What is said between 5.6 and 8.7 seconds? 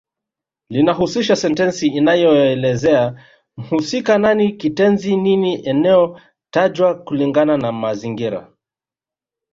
eneo tajwa kulingana na mazingira